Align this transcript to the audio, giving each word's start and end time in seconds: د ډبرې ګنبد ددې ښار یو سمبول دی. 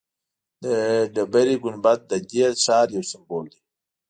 د 0.63 0.65
ډبرې 1.13 1.55
ګنبد 1.63 1.99
ددې 2.11 2.45
ښار 2.63 2.87
یو 2.95 3.03
سمبول 3.11 3.45
دی. 3.53 3.59